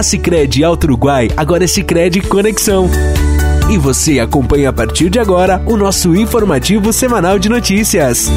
[0.00, 2.88] A Alto Uruguai agora é Sicredi Conexão.
[3.70, 8.30] E você acompanha a partir de agora o nosso informativo semanal de notícias.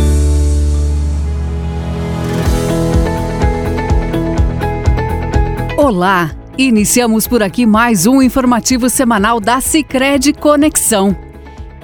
[5.78, 6.32] Olá!
[6.58, 11.16] Iniciamos por aqui mais um informativo semanal da Sicredi Conexão.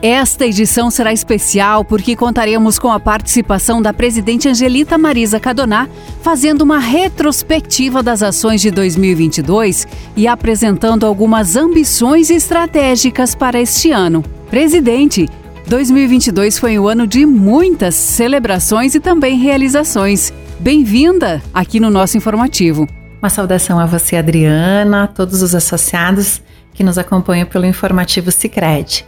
[0.02, 5.90] Esta edição será especial porque contaremos com a participação da presidente Angelita Marisa Cadoná,
[6.22, 9.86] fazendo uma retrospectiva das ações de 2022
[10.16, 14.24] e apresentando algumas ambições estratégicas para este ano.
[14.50, 15.28] Presidente,
[15.68, 20.32] 2022 foi um ano de muitas celebrações e também realizações.
[20.62, 22.88] Bem-vinda aqui no nosso informativo.
[23.22, 26.42] Uma saudação a você, Adriana, a todos os associados
[26.74, 29.06] que nos acompanham pelo informativo Sicredi.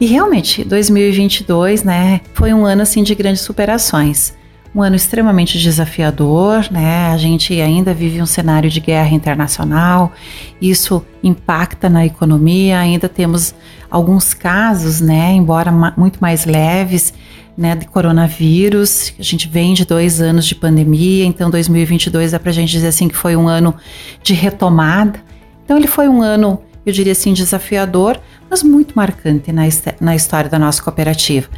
[0.00, 4.34] E realmente, 2022, né, foi um ano assim de grandes superações.
[4.74, 7.06] Um ano extremamente desafiador, né?
[7.12, 10.12] A gente ainda vive um cenário de guerra internacional.
[10.60, 12.80] Isso impacta na economia.
[12.80, 13.54] Ainda temos
[13.88, 17.14] alguns casos, né, embora muito mais leves,
[17.56, 19.14] né, de coronavírus.
[19.16, 22.88] A gente vem de dois anos de pandemia, então 2022 dá para a gente dizer
[22.88, 23.76] assim que foi um ano
[24.24, 25.20] de retomada.
[25.64, 29.62] Então ele foi um ano, eu diria assim, desafiador, mas muito marcante na,
[30.00, 31.48] na história da nossa cooperativa.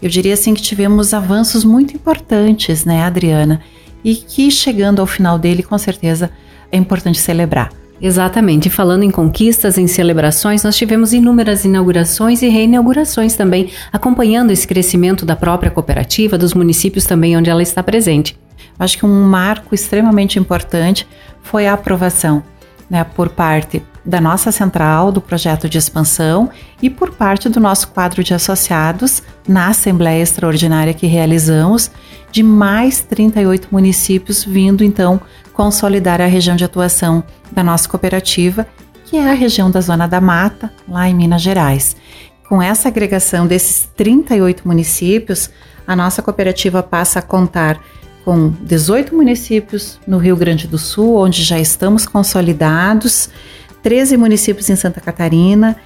[0.00, 3.62] Eu diria assim que tivemos avanços muito importantes, né, Adriana?
[4.04, 6.30] E que chegando ao final dele, com certeza,
[6.70, 7.70] é importante celebrar.
[8.00, 8.68] Exatamente.
[8.68, 15.24] Falando em conquistas, em celebrações, nós tivemos inúmeras inaugurações e reinaugurações também, acompanhando esse crescimento
[15.24, 18.38] da própria cooperativa, dos municípios também onde ela está presente.
[18.78, 21.06] Acho que um marco extremamente importante
[21.42, 22.42] foi a aprovação
[22.90, 26.48] né, por parte da nossa central do projeto de expansão
[26.80, 31.90] e por parte do nosso quadro de associados na Assembleia Extraordinária que realizamos,
[32.30, 35.20] de mais 38 municípios vindo então
[35.52, 38.66] consolidar a região de atuação da nossa cooperativa,
[39.06, 41.96] que é a região da Zona da Mata, lá em Minas Gerais.
[42.48, 45.50] Com essa agregação desses 38 municípios,
[45.86, 47.80] a nossa cooperativa passa a contar
[48.24, 53.30] com 18 municípios no Rio Grande do Sul, onde já estamos consolidados,
[53.86, 55.76] 13 municípios em Santa Catarina,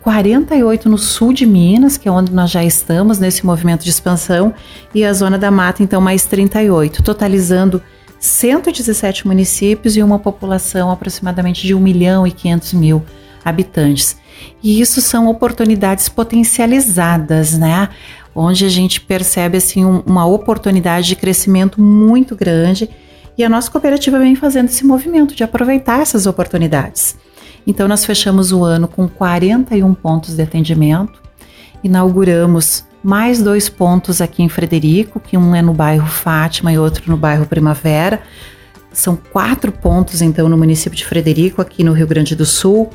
[0.00, 4.54] 48 no sul de Minas, que é onde nós já estamos nesse movimento de expansão,
[4.94, 7.82] e a Zona da Mata, então, mais 38, totalizando
[8.20, 13.04] 117 municípios e uma população aproximadamente de 1 milhão e 500 mil
[13.44, 14.16] habitantes.
[14.62, 17.88] E isso são oportunidades potencializadas, né?
[18.36, 22.88] onde a gente percebe assim um, uma oportunidade de crescimento muito grande
[23.36, 27.16] e a nossa cooperativa vem fazendo esse movimento de aproveitar essas oportunidades.
[27.68, 31.20] Então nós fechamos o ano com 41 pontos de atendimento,
[31.84, 37.10] inauguramos mais dois pontos aqui em Frederico, que um é no bairro Fátima e outro
[37.10, 38.22] no bairro Primavera.
[38.90, 42.88] São quatro pontos então no município de Frederico, aqui no Rio Grande do Sul.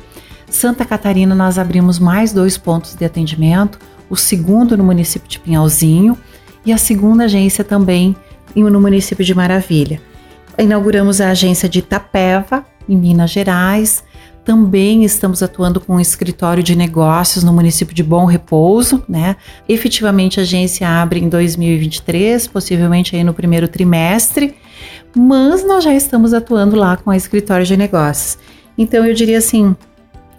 [0.50, 3.78] Santa Catarina nós abrimos mais dois pontos de atendimento,
[4.10, 6.18] o segundo no município de Pinhalzinho
[6.66, 8.16] e a segunda agência também
[8.56, 10.00] no município de Maravilha.
[10.58, 14.02] Inauguramos a agência de Itapeva, em Minas Gerais.
[14.44, 19.36] Também estamos atuando com um escritório de negócios no município de Bom Repouso, né?
[19.66, 24.54] Efetivamente a agência abre em 2023, possivelmente aí no primeiro trimestre,
[25.16, 28.36] mas nós já estamos atuando lá com a escritório de negócios.
[28.76, 29.74] Então eu diria assim,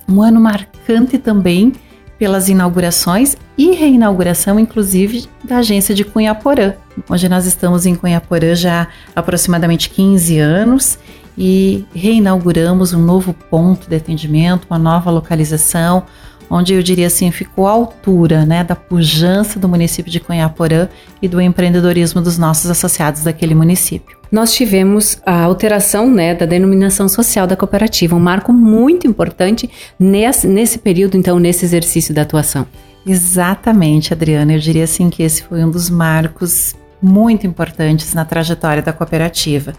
[0.08, 1.74] um ano marcante também
[2.20, 6.74] pelas inaugurações e reinauguração, inclusive, da agência de Cunhaporã,
[7.10, 11.00] onde nós estamos em Cunhaporã já há aproximadamente 15 anos
[11.38, 16.04] e reinauguramos um novo ponto de atendimento, uma nova localização,
[16.50, 20.88] onde eu diria assim, ficou à altura né, da pujança do município de Cunhaporã
[21.22, 24.16] e do empreendedorismo dos nossos associados daquele município.
[24.32, 29.70] Nós tivemos a alteração né, da denominação social da cooperativa, um marco muito importante
[30.00, 32.68] nesse, nesse período, então, nesse exercício da atuação.
[33.06, 34.54] Exatamente, Adriana.
[34.54, 39.74] Eu diria assim que esse foi um dos marcos muito importantes na trajetória da cooperativa.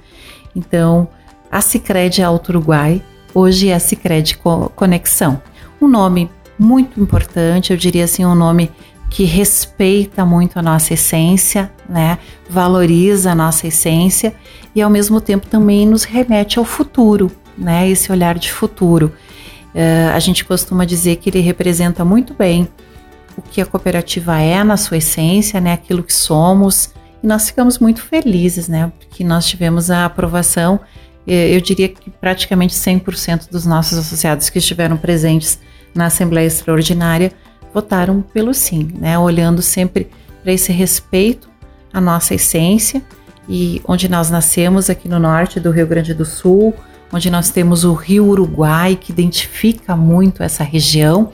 [0.54, 1.08] Então,
[1.50, 3.02] a Cicred Alto Uruguai
[3.34, 4.38] hoje é a Cicred
[4.74, 5.40] Conexão.
[5.80, 8.70] Um nome muito importante, eu diria assim, um nome
[9.10, 12.18] que respeita muito a nossa essência, né?
[12.48, 14.34] Valoriza a nossa essência
[14.74, 17.88] e ao mesmo tempo também nos remete ao futuro, né?
[17.88, 19.12] Esse olhar de futuro.
[19.74, 22.68] Uh, a gente costuma dizer que ele representa muito bem
[23.36, 25.74] o que a cooperativa é na sua essência, né?
[25.74, 26.90] Aquilo que somos.
[27.22, 28.90] E nós ficamos muito felizes, né?
[28.98, 30.80] Porque nós tivemos a aprovação,
[31.26, 35.58] eu diria que praticamente 100% dos nossos associados que estiveram presentes
[35.94, 37.32] na Assembleia Extraordinária
[37.74, 39.18] votaram pelo sim, né?
[39.18, 40.08] Olhando sempre
[40.42, 41.48] para esse respeito
[41.92, 43.02] à nossa essência
[43.48, 46.74] e onde nós nascemos aqui no norte do Rio Grande do Sul,
[47.12, 51.32] onde nós temos o Rio Uruguai, que identifica muito essa região,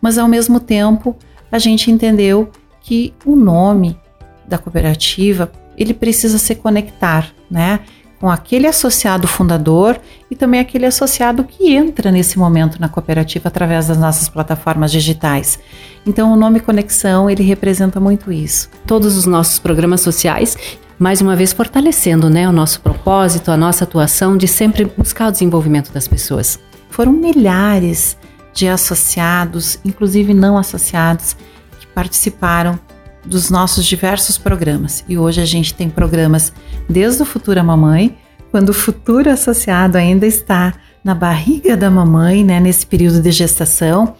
[0.00, 1.16] mas ao mesmo tempo
[1.50, 2.50] a gente entendeu
[2.80, 3.98] que o nome
[4.46, 7.80] da cooperativa ele precisa se conectar, né?
[8.18, 13.88] Com aquele associado fundador e também aquele associado que entra nesse momento na cooperativa através
[13.88, 15.58] das nossas plataformas digitais.
[16.06, 18.70] Então, o nome Conexão ele representa muito isso.
[18.86, 20.56] Todos os nossos programas sociais
[20.98, 25.32] mais uma vez fortalecendo né, o nosso propósito, a nossa atuação de sempre buscar o
[25.32, 26.58] desenvolvimento das pessoas.
[26.88, 28.16] Foram milhares
[28.54, 31.36] de associados, inclusive não associados,
[31.78, 32.78] que participaram
[33.26, 35.04] dos nossos diversos programas.
[35.08, 36.52] E hoje a gente tem programas
[36.88, 38.16] desde o Futura Mamãe,
[38.50, 40.74] quando o futuro associado ainda está
[41.04, 44.14] na barriga da mamãe, né, nesse período de gestação,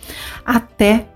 [0.45, 1.07] até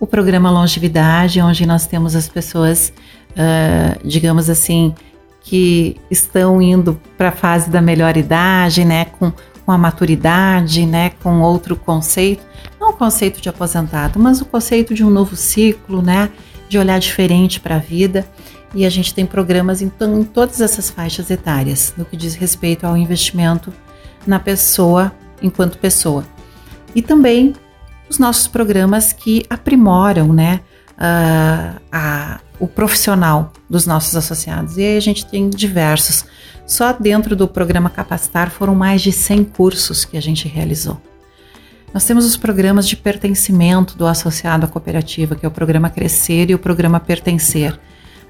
[0.00, 2.92] o programa Longevidade, onde nós temos as pessoas,
[3.32, 4.94] uh, digamos assim,
[5.42, 9.32] que estão indo para a fase da melhor idade, né, com,
[9.64, 12.42] com a maturidade, né, com outro conceito,
[12.80, 16.30] não o conceito de aposentado, mas o conceito de um novo ciclo, né,
[16.70, 18.24] de olhar diferente para a vida.
[18.72, 22.86] E a gente tem programas então, em todas essas faixas etárias, no que diz respeito
[22.86, 23.72] ao investimento
[24.24, 25.12] na pessoa
[25.42, 26.24] enquanto pessoa.
[26.94, 27.54] E também
[28.08, 30.60] os nossos programas que aprimoram, né,
[30.92, 34.78] uh, a, o profissional dos nossos associados.
[34.78, 36.24] E aí a gente tem diversos.
[36.64, 41.00] Só dentro do programa Capacitar foram mais de 100 cursos que a gente realizou.
[41.92, 46.50] Nós temos os programas de pertencimento do associado à cooperativa, que é o programa Crescer
[46.50, 47.78] e o programa Pertencer.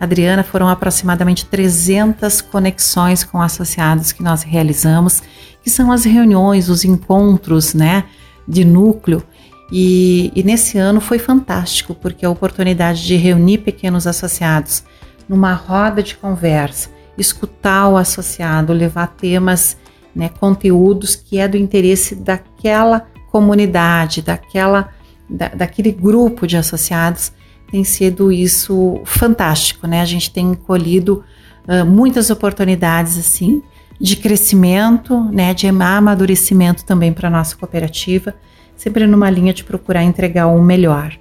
[0.00, 5.22] Adriana, foram aproximadamente 300 conexões com associados que nós realizamos,
[5.62, 8.04] que são as reuniões, os encontros, né,
[8.48, 9.22] de núcleo
[9.70, 14.82] e, e, nesse ano foi fantástico, porque a oportunidade de reunir pequenos associados
[15.28, 19.76] numa roda de conversa, escutar o associado, levar temas,
[20.16, 24.90] né, conteúdos que é do interesse daquela comunidade, daquela,
[25.28, 27.32] da, daquele grupo de associados,
[27.70, 30.00] tem sido isso fantástico, né?
[30.00, 31.24] A gente tem colhido
[31.68, 33.62] uh, muitas oportunidades assim
[34.00, 38.34] de crescimento, né, de amadurecimento também para nossa cooperativa
[38.80, 41.14] sempre numa linha de procurar entregar o melhor.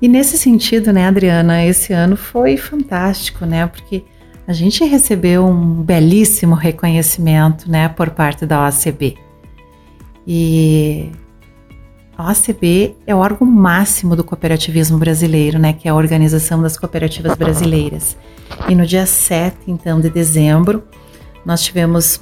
[0.00, 4.04] E nesse sentido, né, Adriana, esse ano foi fantástico, né, porque
[4.46, 9.16] a gente recebeu um belíssimo reconhecimento, né, por parte da OCB.
[10.30, 11.10] E
[12.18, 16.76] a OCB é o órgão máximo do cooperativismo brasileiro, né, que é a Organização das
[16.76, 18.14] Cooperativas Brasileiras.
[18.68, 20.84] E no dia 7, então, de dezembro,
[21.46, 22.20] nós tivemos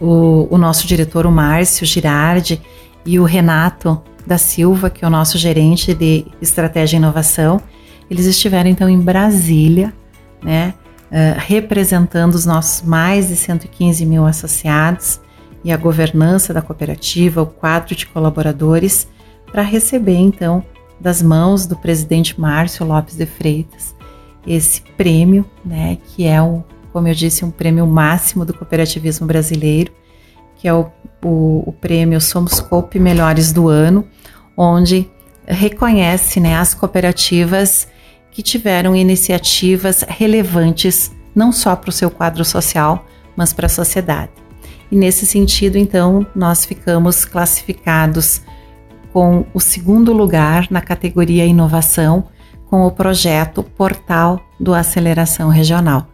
[0.00, 2.62] o, o nosso diretor, o Márcio Girardi,
[3.04, 7.60] e o Renato da Silva, que é o nosso gerente de estratégia e inovação,
[8.10, 9.92] eles estiveram então em Brasília,
[10.42, 10.72] né,
[11.10, 15.20] uh, representando os nossos mais de 115 mil associados
[15.64, 19.08] e a governança da cooperativa, o quadro de colaboradores,
[19.50, 20.64] para receber então
[21.00, 23.94] das mãos do presidente Márcio Lopes de Freitas
[24.46, 26.62] esse prêmio, né, que é o,
[26.92, 29.90] como eu disse, um prêmio máximo do cooperativismo brasileiro
[30.64, 30.90] que é o,
[31.22, 34.08] o, o prêmio Somos Coop Melhores do Ano,
[34.56, 35.10] onde
[35.46, 37.86] reconhece né, as cooperativas
[38.30, 43.04] que tiveram iniciativas relevantes não só para o seu quadro social,
[43.36, 44.30] mas para a sociedade.
[44.90, 48.42] E nesse sentido, então, nós ficamos classificados
[49.12, 52.24] com o segundo lugar na categoria Inovação
[52.66, 56.08] com o projeto Portal do Aceleração Regional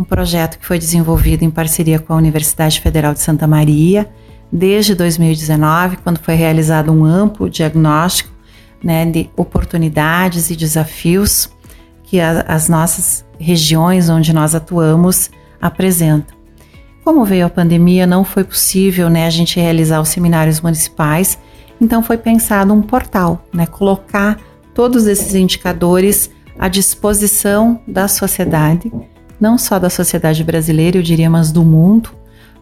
[0.00, 4.10] um projeto que foi desenvolvido em parceria com a Universidade Federal de Santa Maria
[4.50, 8.30] desde 2019, quando foi realizado um amplo diagnóstico
[8.82, 11.50] né, de oportunidades e desafios
[12.02, 15.30] que a, as nossas regiões onde nós atuamos
[15.60, 16.39] apresentam.
[17.04, 21.38] Como veio a pandemia, não foi possível né, a gente realizar os seminários municipais,
[21.80, 24.38] então foi pensado um portal, né, colocar
[24.74, 28.92] todos esses indicadores à disposição da sociedade
[29.40, 32.10] não só da sociedade brasileira, eu diria, mas do mundo,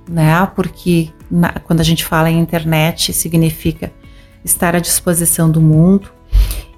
[0.08, 0.46] né?
[0.54, 3.92] Porque na, quando a gente fala em internet, significa
[4.44, 6.10] estar à disposição do mundo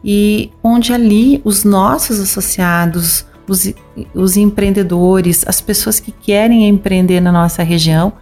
[0.03, 3.73] e onde ali os nossos associados, os,
[4.15, 8.13] os empreendedores, as pessoas que querem empreender na nossa região,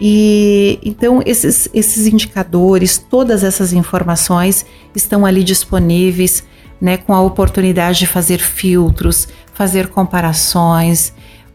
[0.00, 6.44] e então esses, esses indicadores, todas essas informações estão ali disponíveis,
[6.80, 11.12] né, com a oportunidade de fazer filtros, fazer comparações,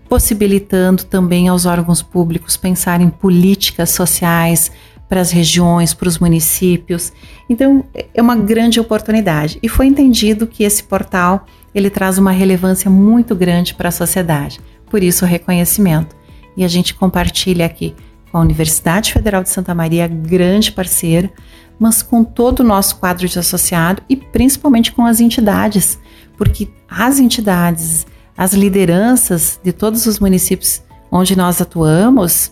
[0.09, 4.69] possibilitando também aos órgãos públicos pensar em políticas sociais
[5.07, 7.13] para as regiões, para os municípios.
[7.49, 12.89] Então, é uma grande oportunidade e foi entendido que esse portal ele traz uma relevância
[12.89, 14.59] muito grande para a sociedade.
[14.89, 16.15] Por isso o reconhecimento.
[16.55, 17.95] E a gente compartilha aqui
[18.31, 21.31] com a Universidade Federal de Santa Maria, grande parceira,
[21.79, 25.99] mas com todo o nosso quadro de associado e principalmente com as entidades,
[26.37, 28.05] porque as entidades,
[28.37, 32.51] as lideranças de todos os municípios onde nós atuamos,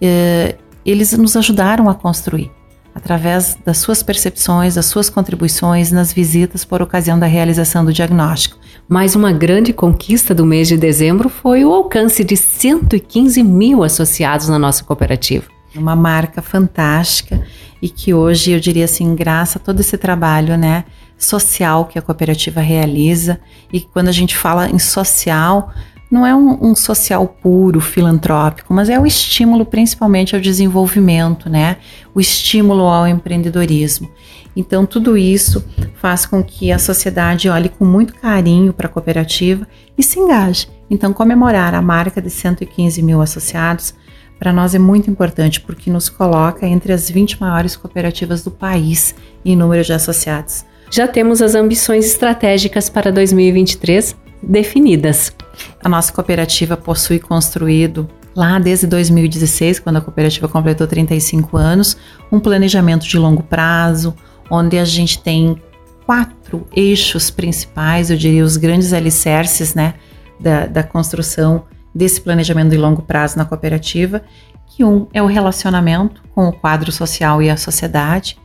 [0.00, 2.50] eh, eles nos ajudaram a construir
[2.94, 8.58] através das suas percepções, das suas contribuições nas visitas por ocasião da realização do diagnóstico.
[8.88, 14.48] Mais uma grande conquista do mês de dezembro foi o alcance de 115 mil associados
[14.48, 15.46] na nossa cooperativa.
[15.74, 17.42] Uma marca fantástica
[17.80, 20.84] e que hoje eu diria assim, graças a todo esse trabalho, né,
[21.16, 23.40] social que a cooperativa realiza
[23.72, 25.72] e quando a gente fala em social,
[26.12, 31.78] não é um, um, social puro, filantrópico, mas é o estímulo principalmente ao desenvolvimento, né?
[32.14, 34.10] O estímulo ao empreendedorismo.
[34.54, 35.64] Então, tudo isso
[35.94, 39.66] faz com que a sociedade olhe com muito carinho para a cooperativa
[39.96, 40.68] e se engaje.
[40.90, 43.94] Então, comemorar a marca de 115 mil associados
[44.38, 49.14] para nós é muito importante porque nos coloca entre as 20 maiores cooperativas do país
[49.42, 50.66] em número de associados.
[50.90, 55.32] Já temos as ambições estratégicas para 2023 definidas.
[55.82, 61.96] A nossa cooperativa possui construído lá desde 2016, quando a cooperativa completou 35 anos,
[62.30, 64.14] um planejamento de longo prazo,
[64.50, 65.60] onde a gente tem
[66.06, 69.94] quatro eixos principais, eu diria os grandes alicerces, né,
[70.40, 74.22] da, da construção desse planejamento de longo prazo na cooperativa,
[74.66, 78.38] que um é o relacionamento com o quadro social e a sociedade,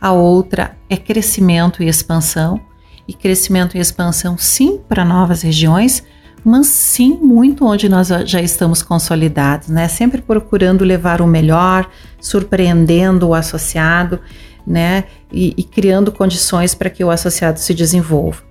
[0.00, 2.60] a outra é crescimento e expansão,
[3.08, 6.04] e crescimento e expansão sim para novas regiões,
[6.44, 9.88] mas sim muito onde nós já estamos consolidados, né?
[9.88, 11.88] Sempre procurando levar o melhor,
[12.20, 14.20] surpreendendo o associado,
[14.66, 15.04] né?
[15.32, 18.50] E, e criando condições para que o associado se desenvolva.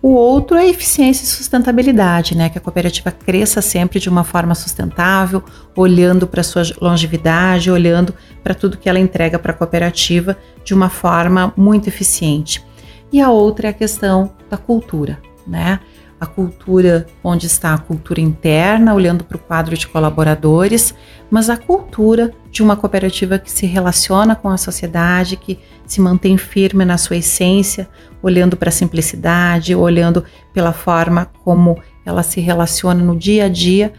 [0.00, 2.48] O outro é eficiência e sustentabilidade, né?
[2.48, 5.42] Que a cooperativa cresça sempre de uma forma sustentável,
[5.76, 10.88] olhando para sua longevidade, olhando para tudo que ela entrega para a cooperativa de uma
[10.88, 12.64] forma muito eficiente.
[13.12, 15.80] E a outra é a questão da cultura, né?
[16.20, 20.94] A cultura onde está a cultura interna, olhando para o quadro de colaboradores,
[21.30, 26.36] mas a cultura de uma cooperativa que se relaciona com a sociedade, que se mantém
[26.36, 27.88] firme na sua essência,
[28.22, 33.92] olhando para a simplicidade, olhando pela forma como ela se relaciona no dia a dia,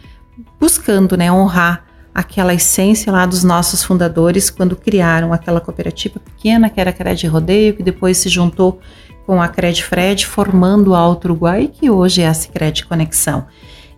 [0.59, 6.79] buscando né, honrar aquela essência lá dos nossos fundadores quando criaram aquela cooperativa pequena que
[6.81, 8.81] era a Cred Rodeio, que depois se juntou
[9.29, 13.45] com a Credfred, formando a Alto Uruguai, que hoje é a Cicred Conexão.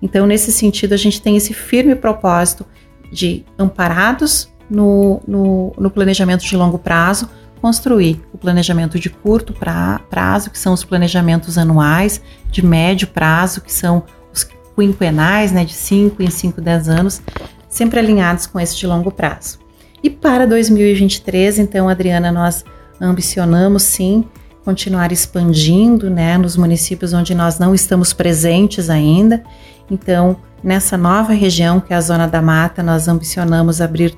[0.01, 2.65] Então, nesse sentido, a gente tem esse firme propósito
[3.09, 7.29] de, amparados no, no, no planejamento de longo prazo,
[7.61, 13.61] construir o planejamento de curto pra, prazo, que são os planejamentos anuais, de médio prazo,
[13.61, 14.45] que são os
[14.75, 17.21] quinquenais, né, de 5 em 5, 10 anos,
[17.69, 19.59] sempre alinhados com esse de longo prazo.
[20.03, 22.65] E para 2023, então, Adriana, nós
[22.99, 24.25] ambicionamos sim
[24.63, 29.43] continuar expandindo né, nos municípios onde nós não estamos presentes ainda.
[29.89, 34.17] Então, nessa nova região, que é a Zona da Mata, nós ambicionamos abrir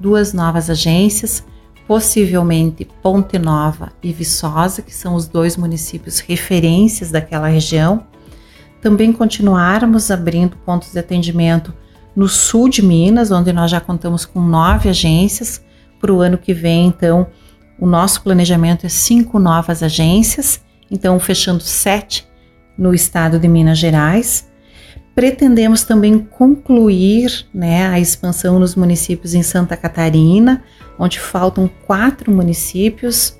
[0.00, 1.44] duas novas agências,
[1.86, 8.04] possivelmente Ponte Nova e Viçosa, que são os dois municípios referências daquela região.
[8.80, 11.72] Também continuarmos abrindo pontos de atendimento
[12.14, 15.62] no sul de Minas, onde nós já contamos com nove agências.
[16.00, 17.26] Para o ano que vem, então,
[17.78, 22.26] o nosso planejamento é cinco novas agências, então fechando sete
[22.78, 24.48] no estado de Minas Gerais.
[25.14, 30.62] Pretendemos também concluir né, a expansão nos municípios em Santa Catarina,
[30.98, 33.38] onde faltam quatro municípios: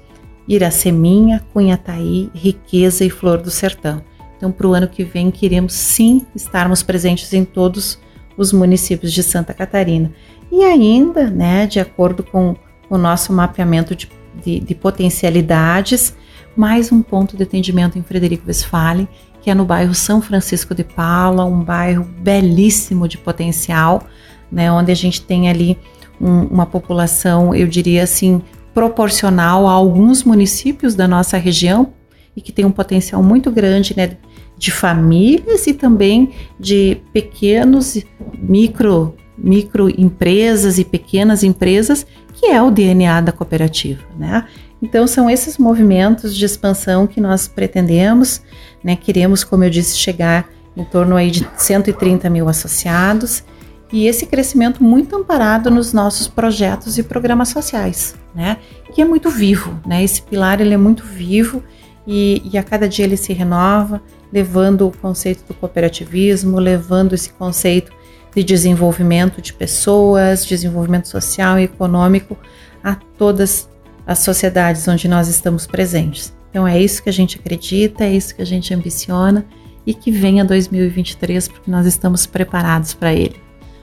[0.48, 4.02] Iraceminha, Cunhataí, Riqueza e Flor do Sertão.
[4.36, 7.98] Então, para o ano que vem, queremos sim estarmos presentes em todos
[8.36, 10.12] os municípios de Santa Catarina.
[10.50, 12.54] E ainda, né, de acordo com
[12.90, 14.08] o nosso mapeamento de
[14.42, 16.16] de, de potencialidades,
[16.56, 19.08] mais um ponto de atendimento em Frederico Westphalen,
[19.42, 24.02] que é no bairro São Francisco de Paula, um bairro belíssimo de potencial,
[24.50, 25.76] né, onde a gente tem ali
[26.20, 28.40] um, uma população, eu diria assim,
[28.72, 31.92] proporcional a alguns municípios da nossa região
[32.36, 34.16] e que tem um potencial muito grande, né,
[34.56, 38.02] de famílias e também de pequenos
[38.38, 44.46] micro microempresas e pequenas empresas que é o DNA da cooperativa, né?
[44.82, 48.42] Então são esses movimentos de expansão que nós pretendemos,
[48.82, 48.96] né?
[48.96, 53.44] Queremos, como eu disse, chegar em torno aí de 130 mil associados
[53.92, 58.58] e esse crescimento muito amparado nos nossos projetos e programas sociais, né?
[58.92, 60.02] Que é muito vivo, né?
[60.02, 61.62] Esse pilar ele é muito vivo
[62.06, 67.30] e, e a cada dia ele se renova, levando o conceito do cooperativismo, levando esse
[67.32, 67.92] conceito
[68.34, 72.36] de desenvolvimento de pessoas, desenvolvimento social e econômico
[72.82, 73.68] a todas
[74.06, 76.34] as sociedades onde nós estamos presentes.
[76.50, 79.44] Então é isso que a gente acredita, é isso que a gente ambiciona
[79.86, 83.36] e que venha 2023 porque nós estamos preparados para ele.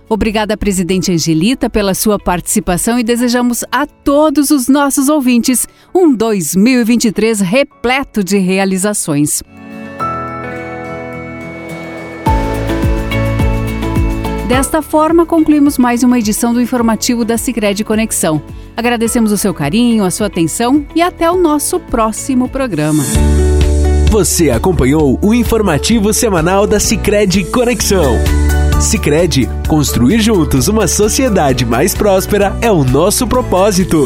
[0.08, 5.65] Obrigada, presidente Angelita, pela sua participação e desejamos a todos os nossos ouvintes
[5.96, 9.41] um 2023 repleto de realizações.
[14.51, 18.41] Desta forma, concluímos mais uma edição do informativo da Sicredi Conexão.
[18.75, 23.01] Agradecemos o seu carinho, a sua atenção e até o nosso próximo programa.
[24.10, 28.15] Você acompanhou o informativo semanal da Sicredi Conexão.
[28.81, 34.03] Sicredi, construir juntos uma sociedade mais próspera é o nosso propósito.